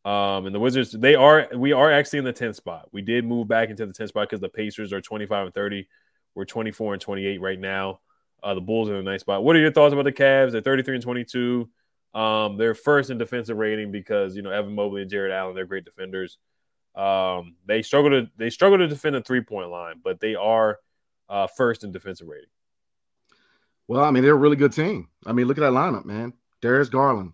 [0.06, 2.88] Um, and the Wizards, they are we are actually in the 10th spot.
[2.92, 5.88] We did move back into the 10th spot because the Pacers are 25 and 30.
[6.36, 7.98] We're 24 and 28 right now.
[8.40, 9.42] Uh, the Bulls are in a nice spot.
[9.42, 10.52] What are your thoughts about the Cavs?
[10.52, 11.68] They're 33 and 22.
[12.14, 15.66] Um, they're first in defensive rating because you know Evan Mobley and Jarrett Allen, they're
[15.66, 16.38] great defenders.
[16.94, 20.78] Um, they struggle to they struggle to defend a three point line, but they are
[21.28, 22.48] uh, first in defensive rating.
[23.88, 25.08] Well, I mean, they're a really good team.
[25.26, 26.32] I mean, look at that lineup, man.
[26.62, 27.32] Darius Garland,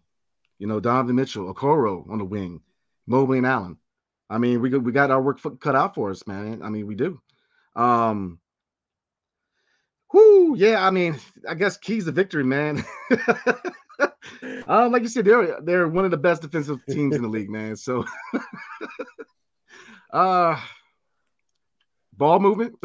[0.62, 2.60] you know, Donovan Mitchell, Okoro on the wing,
[3.08, 3.78] Mobley and Allen.
[4.30, 6.62] I mean, we we got our work cut out for us, man.
[6.62, 7.20] I mean, we do.
[7.74, 8.38] Um,
[10.12, 10.86] whoo, yeah.
[10.86, 12.84] I mean, I guess keys to victory, man.
[14.68, 17.50] um, like you said, they're they're one of the best defensive teams in the league,
[17.50, 17.74] man.
[17.74, 18.04] So,
[20.12, 20.60] uh,
[22.12, 22.76] ball movement.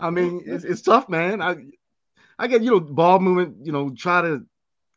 [0.00, 1.42] I mean, it's, it's tough, man.
[1.42, 1.56] I
[2.38, 3.66] I get you know ball movement.
[3.66, 4.46] You know, try to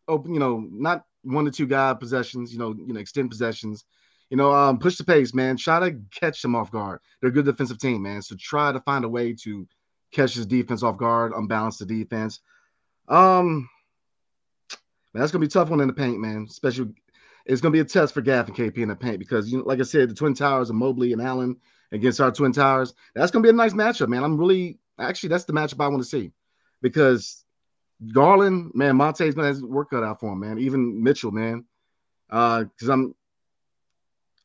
[0.08, 0.34] open.
[0.34, 2.52] You know, not one to two guy possessions.
[2.52, 3.86] You know, you know, extend possessions.
[4.30, 5.56] You know, um, push the pace, man.
[5.58, 7.00] Try to catch them off guard.
[7.22, 8.22] They're a good defensive team, man.
[8.22, 9.68] So try to find a way to
[10.12, 12.40] catch his defense off guard, unbalance the defense.
[13.08, 13.70] Um,
[15.14, 16.48] man, that's gonna be tough one in the paint, man.
[16.50, 16.88] Especially,
[17.46, 19.64] it's gonna be a test for Gaff and KP in the paint because you know,
[19.66, 21.58] like I said, the Twin Towers of Mobley and Allen
[21.92, 22.94] against our Twin Towers.
[23.14, 24.24] That's gonna be a nice matchup, man.
[24.24, 26.32] I'm really actually that's the matchup I want to see
[26.82, 27.45] because
[28.14, 30.60] Garland, man, Monte's gonna have his work cut out for him, man.
[30.60, 31.66] Even Mitchell, man.
[32.30, 33.16] Uh, because I'm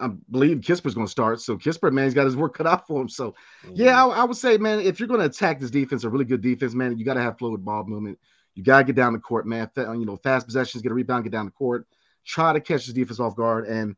[0.01, 1.41] I believe Kispert's gonna start.
[1.41, 3.09] So Kisper, man, he's got his work cut out for him.
[3.09, 3.35] So
[3.73, 6.41] yeah, I, I would say, man, if you're gonna attack this defense, a really good
[6.41, 8.19] defense, man, you gotta have fluid ball movement.
[8.55, 9.71] You gotta get down the court, man.
[9.77, 11.87] You know, fast possessions, get a rebound, get down the court,
[12.25, 13.95] try to catch this defense off guard, and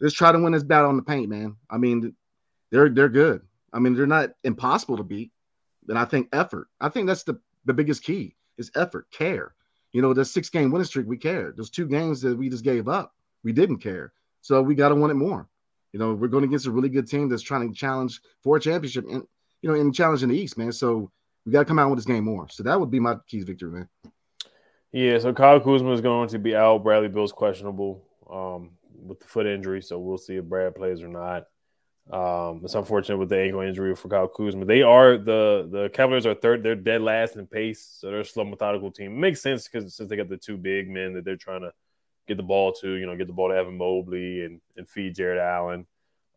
[0.00, 1.56] just try to win this battle on the paint, man.
[1.70, 2.14] I mean,
[2.70, 3.42] they're they're good.
[3.72, 5.32] I mean, they're not impossible to beat,
[5.86, 6.68] but I think effort.
[6.80, 9.54] I think that's the the biggest key is effort, care.
[9.92, 11.56] You know, the six game winning streak, we cared.
[11.56, 13.14] Those two games that we just gave up,
[13.44, 14.12] we didn't care.
[14.42, 15.48] So we got to want it more.
[15.92, 18.60] You know, we're going against a really good team that's trying to challenge for a
[18.60, 19.22] championship and
[19.62, 20.72] you know, in the East, man.
[20.72, 21.10] So
[21.44, 22.48] we got to come out with this game more.
[22.48, 23.88] So that would be my keys victory, man.
[24.92, 26.82] Yeah, so Kyle Kuzma is going to be out.
[26.82, 31.08] Bradley Beal's questionable um, with the foot injury, so we'll see if Brad plays or
[31.08, 31.46] not.
[32.10, 34.64] Um, it's unfortunate with the ankle injury for Kyle Kuzma.
[34.64, 36.62] They are the the Cavaliers are third.
[36.62, 39.12] They're dead last in pace, so they're a slow, methodical team.
[39.12, 41.72] It makes sense because since they got the two big men that they're trying to
[42.28, 45.16] get the ball to, you know, get the ball to Evan Mobley and, and feed
[45.16, 45.86] Jarrett Allen.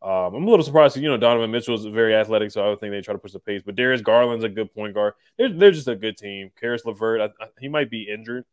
[0.02, 0.98] Um, I'm a little surprised.
[0.98, 3.34] You know, Donovan Mitchell is very athletic, so I would think they try to push
[3.34, 3.62] the pace.
[3.64, 5.14] But Darius Garland's a good point guard.
[5.38, 6.52] They're, they're just a good team.
[6.60, 8.46] Caris LeVert, I, I, he might be injured,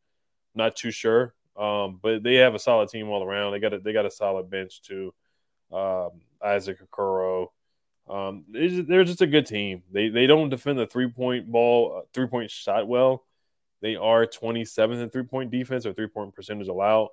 [0.54, 1.34] not too sure.
[1.56, 3.52] Um, but they have a solid team all around.
[3.52, 5.14] They got a, they got a solid bench too.
[5.72, 7.48] Um, Isaac Okoro.
[8.08, 9.82] Um, they're just, a good team.
[9.90, 13.24] They they don't defend the three point ball, uh, three point shot well.
[13.82, 17.08] They are 27th in three point defense or three point percentage allowed.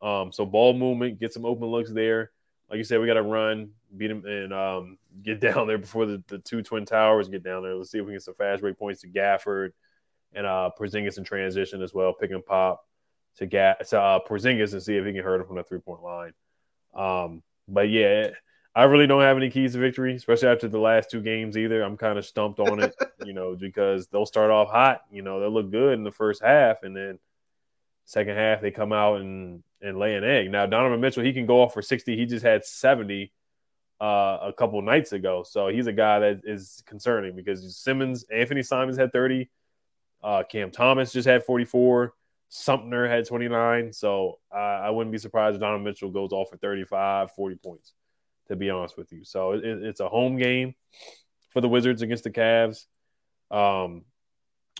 [0.00, 2.30] Um, so ball movement, get some open looks there.
[2.70, 6.06] Like you said, we got to run, beat them, and um, get down there before
[6.06, 7.74] the, the two twin towers get down there.
[7.74, 9.72] Let's see if we can get some fast break points to Gafford
[10.34, 12.84] and uh, Porzingis in transition as well, pick and pop
[13.38, 15.80] to Ga- to uh, Porzingis and see if he can hurt him from the three
[15.80, 16.32] point line.
[16.94, 18.30] Um, but yeah,
[18.78, 21.82] I really don't have any keys to victory, especially after the last two games either.
[21.82, 25.40] I'm kind of stumped on it, you know, because they'll start off hot, you know,
[25.40, 27.18] they'll look good in the first half, and then
[28.04, 30.52] second half they come out and and lay an egg.
[30.52, 32.16] Now Donovan Mitchell, he can go off for 60.
[32.16, 33.32] He just had 70
[34.00, 38.62] uh, a couple nights ago, so he's a guy that is concerning because Simmons, Anthony
[38.62, 39.48] Simons had 30,
[40.22, 42.14] uh, Cam Thomas just had 44.
[42.48, 43.92] Sumner had 29.
[43.92, 47.92] So uh, I wouldn't be surprised if Donovan Mitchell goes off for 35, 40 points,
[48.48, 49.24] to be honest with you.
[49.24, 50.74] So it, it's a home game
[51.50, 52.84] for the Wizards against the Cavs.
[53.50, 54.04] Um,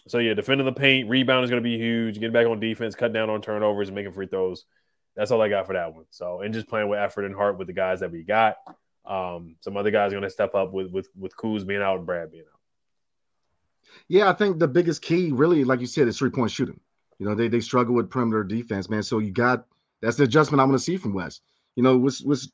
[0.06, 2.14] so yeah, defending the paint, rebound is going to be huge.
[2.14, 4.64] Getting back on defense, cut down on turnovers, and making free throws.
[5.16, 6.04] That's all I got for that one.
[6.10, 8.56] So and just playing with effort and heart with the guys that we got.
[9.04, 11.98] Um, some other guys are going to step up with with with Kuz being out
[11.98, 12.60] and Brad being out.
[14.06, 16.78] Yeah, I think the biggest key, really, like you said, is three point shooting.
[17.18, 19.02] You know, they they struggle with perimeter defense, man.
[19.02, 19.66] So you got
[20.00, 21.40] that's the adjustment I want to see from Wes.
[21.74, 22.48] You know, let's let's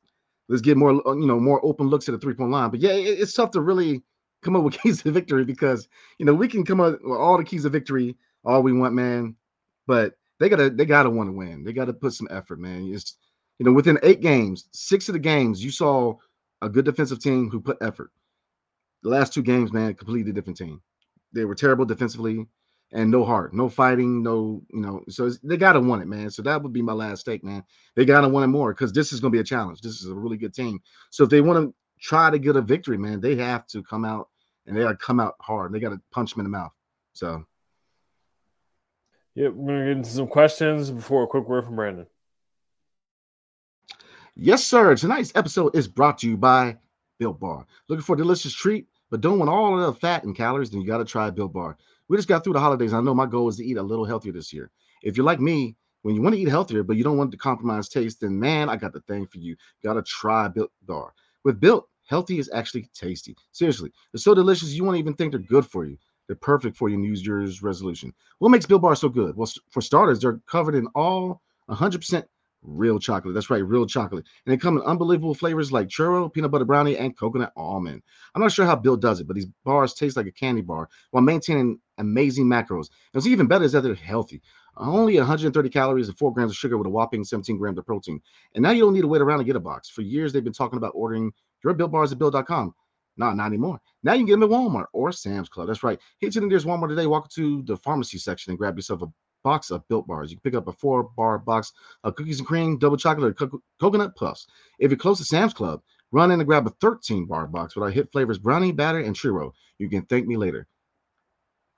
[0.49, 2.71] let's get more uh, you know more open looks at the three point line.
[2.71, 4.03] But yeah, it, it's tough to really
[4.43, 7.39] come up with keys to victory because you know we can come up with all
[7.39, 9.35] the keys of victory all we want, man.
[9.87, 11.65] But they gotta they gotta want to win.
[11.65, 12.91] They gotta put some effort, man.
[12.93, 13.17] It's
[13.59, 16.15] you know within eight games, six of the games you saw
[16.63, 18.11] a good defensive team who put effort.
[19.03, 20.81] The last two games, man, completely different team.
[21.33, 22.47] They were terrible defensively
[22.95, 25.03] and no heart, no fighting, no, you know.
[25.09, 26.31] So they got to want it, man.
[26.31, 27.65] So that would be my last take, man.
[27.97, 29.81] They got to want it more because this is going to be a challenge.
[29.81, 30.81] This is a really good team.
[31.11, 34.05] So if they want to try to get a victory, man, they have to come
[34.05, 34.29] out
[34.67, 35.73] and they got to come out hard.
[35.73, 36.73] They got to punch them in the mouth.
[37.15, 37.45] So,
[39.35, 42.07] yeah, we're going to get into some questions before a quick word from Brandon.
[44.37, 44.95] Yes, sir.
[44.95, 46.77] Tonight's episode is brought to you by
[47.19, 47.67] Built Bar.
[47.89, 50.81] Looking for a delicious treat, but don't want all of the fat and calories, then
[50.81, 51.77] you got to try Built Bar.
[52.09, 52.93] We just got through the holidays.
[52.93, 54.71] I know my goal is to eat a little healthier this year.
[55.03, 57.39] If you're like me, when you want to eat healthier, but you don't want to
[57.39, 59.53] compromise taste, then man, I got the thing for you.
[59.53, 61.15] you Got to try Built Bar.
[61.45, 63.35] With Built, healthy is actually tasty.
[63.53, 65.97] Seriously, they're so delicious you won't even think they're good for you.
[66.27, 68.13] They're perfect for your New Year's resolution.
[68.39, 69.37] What makes Built Bar so good?
[69.37, 71.41] Well, for starters, they're covered in all
[71.71, 72.25] 100%
[72.65, 73.35] real chocolate.
[73.35, 74.25] That's right, real chocolate.
[74.45, 78.03] And they come in unbelievable flavors like churro, peanut butter brownie, and coconut almond.
[78.35, 80.89] I'm not sure how Built does it, but these bars taste like a candy bar
[81.11, 82.89] while maintaining amazing macros.
[82.89, 84.43] And what's even better is that they're healthy.
[84.77, 88.21] Only 130 calories and 4 grams of sugar with a whopping 17 grams of protein.
[88.55, 89.89] And now you don't need to wait around to get a box.
[89.89, 92.75] For years, they've been talking about ordering your Built Bars at Bill.com.
[93.17, 93.81] Not, not anymore.
[94.03, 95.69] Now you can get them at Walmart or Sam's Club.
[95.69, 96.01] That's right.
[96.19, 97.07] Hit the nearest Walmart today.
[97.07, 99.07] Walk to the pharmacy section and grab yourself a
[99.45, 100.31] box of Built Bars.
[100.31, 103.35] You can pick up a four bar box of cookies and cream, double chocolate, or
[103.35, 104.49] co- coconut puffs.
[104.81, 105.81] If you're close to Sam's Club,
[106.11, 109.15] run in and grab a 13 bar box with our hit flavors brownie, batter, and
[109.15, 109.53] churro.
[109.79, 110.67] You can thank me later.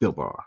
[0.01, 0.45] Built Bar.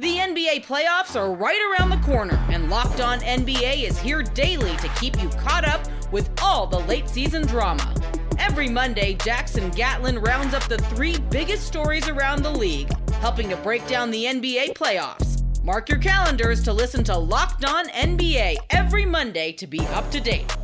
[0.00, 4.76] The NBA playoffs are right around the corner, and Locked On NBA is here daily
[4.76, 7.92] to keep you caught up with all the late season drama.
[8.38, 13.56] Every Monday, Jackson Gatlin rounds up the three biggest stories around the league, helping to
[13.56, 15.27] break down the NBA playoffs.
[15.68, 20.18] Mark your calendars to listen to Locked On NBA every Monday to be up to
[20.18, 20.56] date.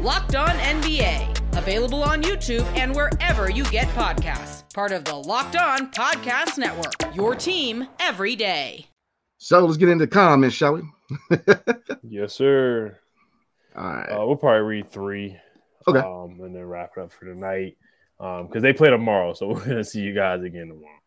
[0.00, 4.70] Locked On NBA, available on YouTube and wherever you get podcasts.
[4.74, 8.84] Part of the Locked On Podcast Network, your team every day.
[9.38, 10.82] So let's get into comments, shall we?
[12.02, 12.98] Yes, sir.
[13.74, 14.12] All right.
[14.12, 15.38] Uh, we'll probably read three.
[15.88, 16.00] Okay.
[16.00, 17.78] Um, and then wrap it up for tonight.
[18.20, 21.00] Um, because they play tomorrow, so we're gonna see you guys again tomorrow.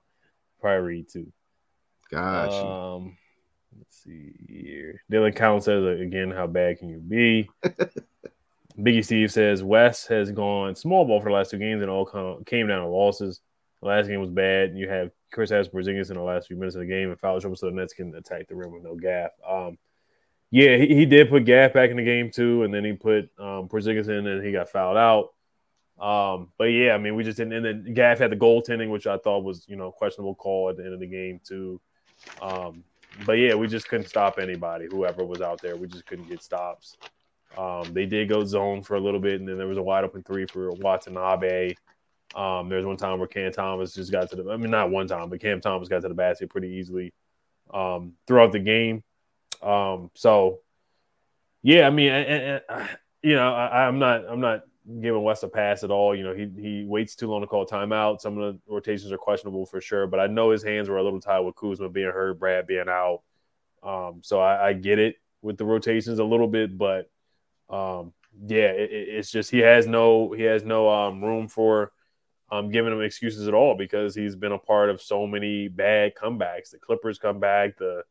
[0.59, 1.31] Probably read two.
[2.09, 2.65] Gotcha.
[2.65, 3.22] Um, let's
[4.03, 5.01] see here.
[5.11, 7.49] Dylan Collins says again, how bad can you be?
[8.79, 12.05] Biggie Steve says Wes has gone small ball for the last two games and all
[12.05, 13.39] come, came down to losses.
[13.81, 14.75] The last game was bad.
[14.75, 17.55] You have Kristaps Porzingis in the last few minutes of the game and foul trouble,
[17.55, 19.33] so the Nets can attack the rim with no gap.
[19.47, 19.77] Um,
[20.51, 23.31] yeah, he, he did put Gaff back in the game too, and then he put
[23.39, 25.33] um, Porzingis in, and he got fouled out.
[25.99, 27.53] Um, but yeah, I mean, we just didn't.
[27.53, 30.77] And then Gaff had the goaltending, which I thought was you know questionable call at
[30.77, 31.81] the end of the game too.
[32.41, 32.83] Um,
[33.25, 35.75] but yeah, we just couldn't stop anybody, whoever was out there.
[35.75, 36.97] We just couldn't get stops.
[37.57, 40.03] Um, they did go zone for a little bit, and then there was a wide
[40.03, 41.75] open three for Watanabe.
[42.35, 44.49] Um, there's one time where Cam Thomas just got to the.
[44.51, 47.13] I mean, not one time, but Cam Thomas got to the basket pretty easily
[47.71, 49.03] um, throughout the game.
[49.61, 50.59] Um, so
[51.61, 52.11] yeah, I mean,
[53.21, 54.63] you know, I, I'm not, I'm not
[55.01, 56.15] giving Wes a pass at all.
[56.15, 58.21] You know, he he waits too long to call timeout.
[58.21, 61.03] Some of the rotations are questionable for sure, but I know his hands were a
[61.03, 63.21] little tied with Kuzma being hurt, Brad being out.
[63.81, 67.09] Um, so I, I get it with the rotations a little bit, but
[67.69, 68.13] um,
[68.45, 71.91] yeah, it, it's just he has no he has no um, room for
[72.51, 76.13] um, giving him excuses at all because he's been a part of so many bad
[76.15, 76.71] comebacks.
[76.71, 78.03] The Clippers come back, the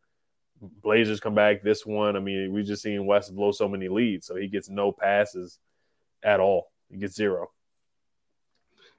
[0.82, 1.62] Blazers come back.
[1.62, 4.68] This one, I mean, we've just seen Wes blow so many leads, so he gets
[4.68, 5.58] no passes
[6.22, 6.70] at all.
[6.90, 7.50] You get zero.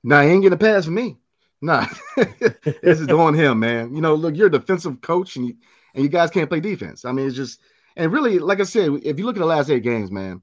[0.04, 1.18] Nah, he ain't gonna pass from me.
[1.62, 1.86] Nah,
[2.18, 3.96] this is on him, man.
[3.96, 5.56] You know, look, you're a defensive coach, and you,
[5.96, 7.06] and you guys can't play defense.
[7.06, 7.62] I mean, it's just,
[7.96, 10.42] and really, like I said, if you look at the last eight games, man,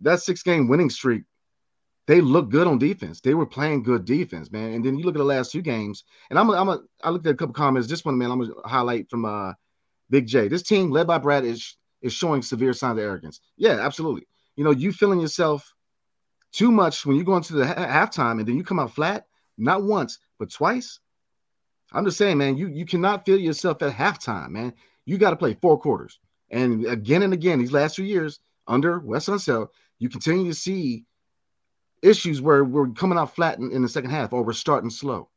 [0.00, 1.22] that six game winning streak,
[2.08, 3.20] they look good on defense.
[3.20, 4.72] They were playing good defense, man.
[4.72, 7.10] And then you look at the last two games, and I'm, a, I'm, a, I
[7.10, 7.86] looked at a couple comments.
[7.86, 9.52] This one, man, I'm gonna highlight from uh
[10.10, 10.48] Big J.
[10.48, 13.40] This team led by Brad is is showing severe signs of arrogance.
[13.56, 14.26] Yeah, absolutely.
[14.56, 15.72] You know, you feeling yourself
[16.52, 19.26] too much when you go into the ha- halftime and then you come out flat,
[19.56, 21.00] not once, but twice.
[21.92, 24.74] I'm just saying, man, you you cannot feel yourself at halftime, man.
[25.04, 26.18] You got to play four quarters.
[26.50, 31.04] And again and again, these last few years under Wes Unseld, you continue to see
[32.02, 35.28] issues where we're coming out flat in, in the second half or we're starting slow.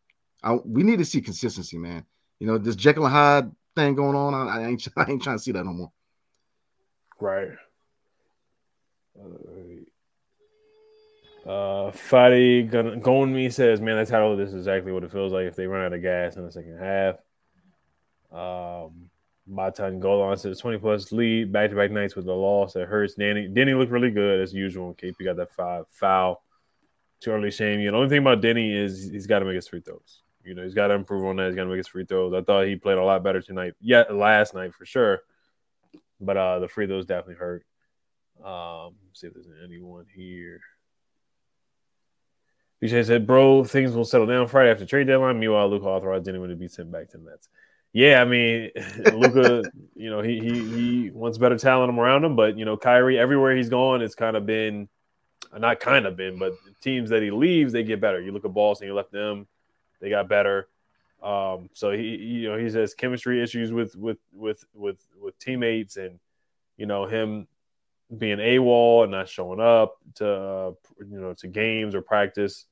[0.44, 2.06] I, we need to see consistency, man.
[2.40, 5.38] You know, this Jekyll and Hyde thing going on, I, I, ain't, I ain't trying
[5.38, 5.92] to see that no more.
[7.20, 7.50] Right.
[9.20, 9.28] Uh,
[11.46, 15.56] Fadi going me says, "Man, that's how this is exactly what it feels like if
[15.56, 17.16] they run out of gas in the second half."
[18.32, 19.10] Um,
[19.48, 23.16] Matan Golan says, "20 plus lead, back to back nights with the loss that hurts."
[23.16, 24.94] Danny, Deni looked really good as usual.
[24.94, 26.44] KP got that five foul.
[27.20, 27.92] Too early shame you.
[27.92, 30.22] The only thing about Deni is he's got to make his free throws.
[30.44, 31.48] You know, he's got to improve on that.
[31.48, 32.34] He's got to make his free throws.
[32.34, 33.74] I thought he played a lot better tonight.
[33.80, 35.22] Yeah, last night for sure.
[36.20, 37.66] But uh the free throws definitely hurt.
[38.44, 40.62] Um, see if there's anyone here.
[42.82, 46.50] BJ said, "Bro, things will settle down Friday after trade deadline." Meanwhile, Luka authorized anyone
[46.50, 47.50] to be sent back to the Nets.
[47.94, 48.72] Yeah, I mean,
[49.14, 49.64] Luka,
[49.96, 53.56] you know, he he he wants better talent around him, but you know, Kyrie, everywhere
[53.56, 54.90] he's gone, it's kind of been,
[55.58, 58.20] not kind of been, but teams that he leaves, they get better.
[58.20, 59.48] You look at Boston, he left them,
[60.00, 60.68] they got better.
[61.22, 65.98] Um, so he, you know, he has chemistry issues with with with with with teammates,
[65.98, 66.20] and
[66.78, 67.48] you know him
[68.18, 72.66] being AWOL and not showing up to uh, you know to games or practice.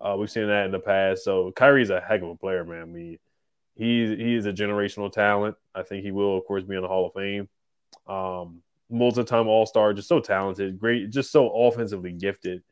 [0.00, 1.24] Uh, we've seen that in the past.
[1.24, 2.82] So Kyrie's a heck of a player, man.
[2.82, 3.18] I mean,
[3.74, 5.56] he he is a generational talent.
[5.74, 7.48] I think he will, of course, be in the Hall of Fame.
[8.06, 12.62] Um, multi-time All-Star, just so talented, great, just so offensively gifted.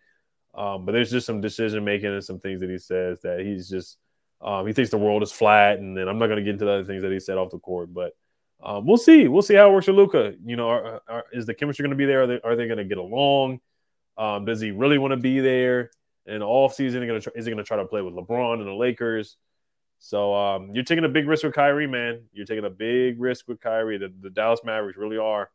[0.55, 3.69] Um, but there's just some decision making and some things that he says that he's
[3.69, 3.99] just
[4.43, 6.65] um, he thinks the world is flat, and then I'm not going to get into
[6.65, 8.13] the other things that he said off the court, but
[8.63, 9.29] um, we'll see.
[9.29, 10.35] We'll see how it works with Luka.
[10.45, 12.23] You know, are, are, is the chemistry going to be there?
[12.23, 13.61] Are they, are they going to get along?
[14.19, 15.91] Um, does he really want to be there?
[16.27, 18.67] And all season, gonna try, is he going to try to play with LeBron and
[18.67, 19.37] the Lakers?
[19.99, 22.23] So um, you're taking a big risk with Kyrie, man.
[22.33, 23.99] You're taking a big risk with Kyrie.
[23.99, 25.51] The, the Dallas Mavericks really are.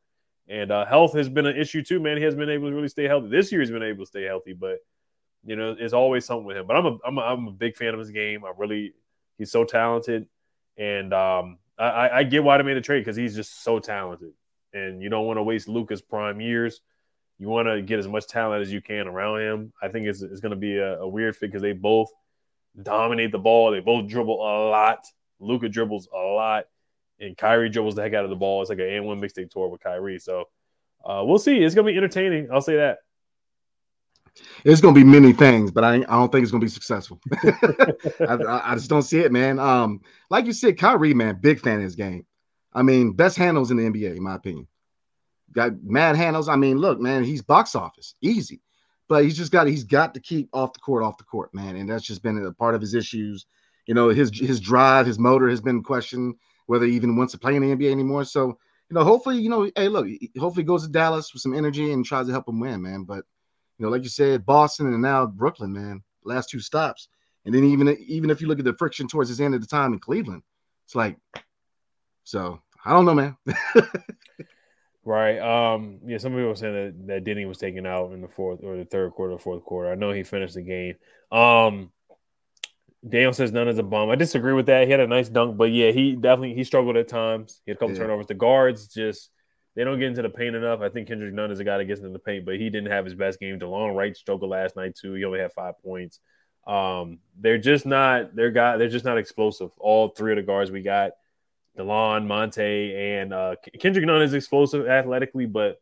[0.48, 2.18] And uh, health has been an issue too, man.
[2.18, 3.28] He has been able to really stay healthy.
[3.28, 4.80] This year, he's been able to stay healthy, but
[5.46, 6.68] you know, it's always something with him.
[6.68, 8.46] But I'm a, I'm a, I'm a big fan of his game.
[8.46, 8.94] I really,
[9.38, 10.28] he's so talented,
[10.78, 14.32] and um, I, I get why they made the trade because he's just so talented,
[14.74, 16.82] and you don't want to waste Luka's prime years.
[17.40, 19.74] You want to get as much talent as you can around him.
[19.82, 22.10] I think it's, it's going to be a, a weird fit because they both
[22.82, 23.72] dominate the ball.
[23.72, 25.06] They both dribble a lot.
[25.40, 26.66] Luka dribbles a lot,
[27.20, 28.62] and Kyrie dribbles the heck out of the ball.
[28.62, 30.20] It's like an AND1 mixtape tour with Kyrie.
[30.20, 30.46] So
[31.06, 31.58] uh, we'll see.
[31.64, 32.50] It's going to be entertaining.
[32.52, 33.00] I'll say that.
[34.64, 36.72] It's going to be many things, but I, I don't think it's going to be
[36.72, 37.20] successful.
[38.20, 39.58] I, I, just don't see it, man.
[39.58, 42.26] Um, like you said, Kyrie, man, big fan of his game.
[42.74, 44.68] I mean, best handles in the NBA, in my opinion.
[45.54, 46.50] Got mad handles.
[46.50, 48.62] I mean, look, man, he's box office, easy,
[49.08, 51.76] but he's just got he's got to keep off the court, off the court, man,
[51.76, 53.46] and that's just been a part of his issues.
[53.86, 56.36] You know, his his drive, his motor has been questioned
[56.68, 58.26] whether he even wants to play in the NBA anymore.
[58.26, 58.48] So,
[58.90, 60.08] you know, hopefully, you know, hey, look,
[60.38, 63.04] hopefully goes to Dallas with some energy and tries to help him win, man.
[63.04, 63.24] But
[63.78, 67.08] you know, like you said, Boston and now Brooklyn, man, last two stops.
[67.46, 69.68] And then even even if you look at the friction towards his end of the
[69.68, 70.44] time in Cleveland,
[70.86, 71.18] it's like,
[72.24, 73.38] so I don't know, man.
[75.08, 75.40] right.
[75.40, 76.00] Um.
[76.06, 76.18] Yeah.
[76.18, 78.86] Some people were saying that that Deni was taken out in the fourth or the
[78.86, 79.92] third quarter, fourth quarter.
[79.92, 80.96] I know he finished the game.
[81.32, 81.92] Um.
[83.08, 84.10] Daniel says Nunn is a bum.
[84.10, 84.86] I disagree with that.
[84.86, 87.62] He had a nice dunk, but yeah, he definitely he struggled at times.
[87.66, 88.02] He had a couple yeah.
[88.02, 88.28] turnovers.
[88.28, 89.30] The guards just
[89.76, 90.82] they don't get into the paint enough.
[90.82, 92.92] I think Kendrick Nunn is a guy that gets into the paint, but he didn't
[92.92, 93.60] have his best game.
[93.60, 95.14] Delon Wright struggled last night too.
[95.14, 96.20] He only had five points.
[96.66, 99.70] Um, they're just not they're guy they're just not explosive.
[99.78, 101.12] All three of the guards we got,
[101.78, 105.82] Delon, Monte, and uh, Kendrick Nunn is explosive athletically, but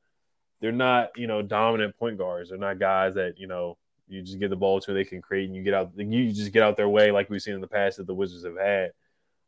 [0.62, 2.50] they're not you know dominant point guards.
[2.50, 3.78] They're not guys that you know
[4.08, 6.52] you just get the ball to they can create and you get out you just
[6.52, 8.92] get out their way like we've seen in the past that the Wizards have had.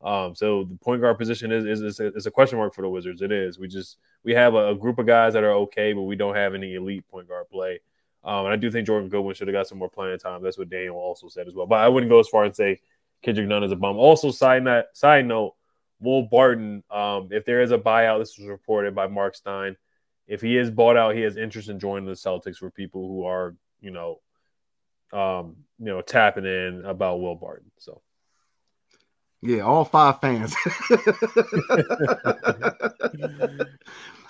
[0.02, 2.84] Um, so the point guard position is is, is, a, is a question mark for
[2.84, 3.22] the Wizards.
[3.22, 3.58] It is.
[3.58, 6.36] We just we have a, a, group of guys that are okay, but we don't
[6.36, 7.80] have any elite point guard play.
[8.24, 10.44] Um, and I do think Jordan Goodwin should have got some more playing time.
[10.44, 11.66] That's what Daniel also said as well.
[11.66, 12.80] But I wouldn't go as far and say
[13.24, 13.98] Kendrick Nunn is a bum.
[13.98, 15.56] Also, side note, side note,
[16.00, 16.84] Will Barton.
[16.90, 19.78] Um, if there is a buyout, this was reported by Mark Stein.
[20.28, 23.26] If he is bought out, he has interest in joining the Celtics for people who
[23.26, 24.20] are, you know,
[25.14, 27.72] um, you know, tapping in about Will Barton.
[27.78, 28.02] So
[29.42, 30.56] yeah, all five fans.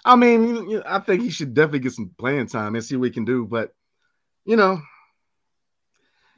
[0.06, 3.12] I mean, I think he should definitely get some playing time and see what he
[3.12, 3.45] can do.
[3.45, 3.73] But
[4.45, 4.82] you know,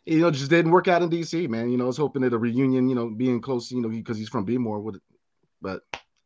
[0.06, 1.70] you know, just didn't work out in DC, man.
[1.70, 4.18] You know, I was hoping that a reunion, you know, being close, you know, because
[4.18, 5.00] he's from Bmore, would,
[5.62, 5.82] but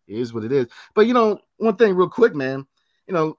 [0.07, 0.67] it is what it is.
[0.95, 2.65] But you know, one thing real quick, man.
[3.07, 3.37] You know,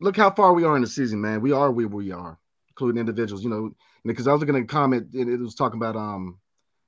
[0.00, 1.40] look how far we are in the season, man.
[1.40, 3.44] We are where we are, including individuals.
[3.44, 3.70] You know,
[4.04, 6.38] because I was looking at a comment, it, it was talking about um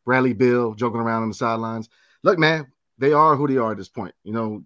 [0.04, 1.88] Bradley Beal joking around on the sidelines.
[2.22, 2.66] Look, man,
[2.98, 4.14] they are who they are at this point.
[4.24, 4.64] You know,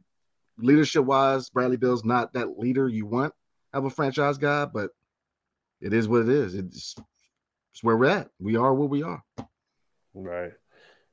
[0.59, 3.35] leadership wise, Bradley Beal's not that leader you want
[3.73, 4.91] of a franchise guy, but
[5.81, 6.55] it is what it is.
[6.55, 6.95] It's,
[7.73, 8.31] it's where we're at.
[8.39, 9.23] We are where we are.
[10.15, 10.53] Right.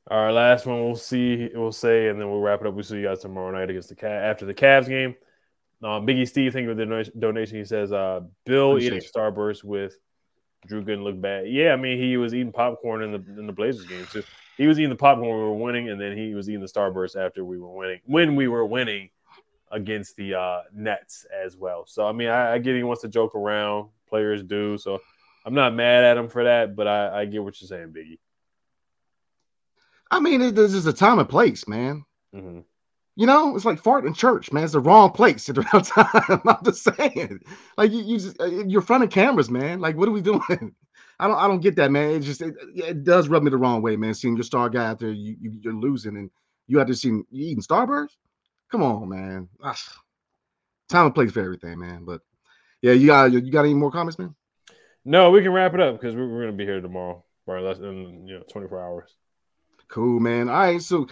[0.10, 2.74] All right, last one we'll see, we'll say, and then we'll wrap it up.
[2.74, 5.16] We'll see you guys tomorrow night against the cat after the Cavs game.
[5.84, 7.58] Um, Biggie Steve, thank you for the donation.
[7.58, 9.98] He says, uh, Beal Appreciate eating Starburst with
[10.66, 11.50] Drew Gooden look bad.
[11.50, 14.24] Yeah, I mean he was eating popcorn in the in the Blazers game too.
[14.58, 16.68] He was eating the popcorn when we were winning, and then he was eating the
[16.68, 18.00] Starburst after we were winning.
[18.06, 19.10] When we were winning
[19.72, 21.86] against the uh, Nets as well.
[21.86, 23.90] So I mean, I, I, get he wants to joke around.
[24.10, 24.78] Players do.
[24.78, 25.00] So
[25.46, 28.20] I'm not mad at him for that, but I, I get what you're saying, Biggie.
[30.12, 32.06] I mean, it, this is a time and place, man.
[32.34, 32.60] Mm-hmm.
[33.16, 34.64] You know, it's like fart in church, man.
[34.64, 36.42] It's the wrong place at the wrong time.
[36.46, 37.40] I'm just saying,
[37.76, 39.80] like you, you just, uh, you're front of cameras, man.
[39.80, 40.42] Like, what are we doing?
[41.20, 42.12] I don't, I don't get that, man.
[42.12, 44.14] It just, it, it does rub me the wrong way, man.
[44.14, 46.30] Seeing your star guy out there, you, you are losing, and
[46.68, 48.16] you have to see you eating Starburst.
[48.70, 49.50] Come on, man.
[49.64, 49.76] Ugh.
[50.90, 52.06] Time and place for everything, man.
[52.06, 52.22] But
[52.84, 54.36] yeah, you got, you got any more comments, man?
[55.06, 57.80] No, we can wrap it up because we're, we're gonna be here tomorrow for less
[57.80, 59.16] than you know 24 hours.
[59.90, 60.50] Cool, man.
[60.50, 61.08] All right, so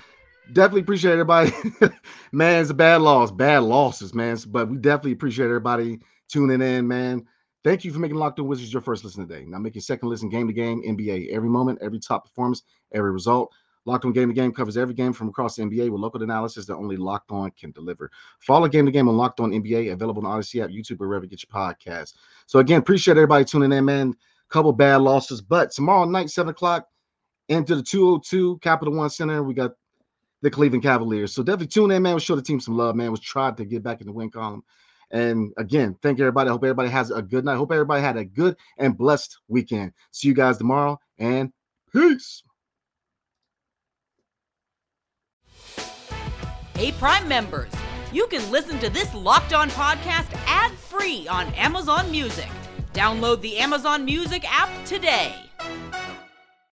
[0.53, 1.51] definitely appreciate everybody.
[2.31, 4.37] man, it's a bad loss, bad losses, man.
[4.47, 7.25] But we definitely appreciate everybody tuning in, man.
[7.63, 9.45] Thank you for making Locked On Wizards your first listen today.
[9.47, 12.61] Now make your second listen game to game, NBA, every moment, every top performance,
[12.93, 13.51] every result.
[13.85, 16.65] Locked On Game to Game covers every game from across the NBA with local analysis
[16.65, 18.11] that only Locked On can deliver.
[18.39, 21.25] Follow Game to Game on Locked On NBA, available on Audacy app, YouTube, or wherever
[21.25, 22.13] you get your podcast.
[22.47, 24.15] So again, appreciate everybody tuning in, man.
[24.49, 26.87] Couple bad losses, but tomorrow night, seven o'clock,
[27.49, 29.71] into the 202 Capital One Center, we got
[30.41, 31.33] the Cleveland Cavaliers.
[31.33, 32.13] So definitely tune in, man.
[32.13, 33.07] We'll show the team some love, man.
[33.07, 34.63] We'll try to get back in the win column.
[35.11, 36.49] And again, thank you, everybody.
[36.49, 37.55] I hope everybody has a good night.
[37.55, 39.93] Hope everybody had a good and blessed weekend.
[40.11, 41.51] See you guys tomorrow and
[41.93, 42.43] peace.
[46.75, 47.71] Hey, Prime members,
[48.11, 52.49] you can listen to this locked on podcast ad free on Amazon Music.
[52.93, 55.35] Download the Amazon Music app today.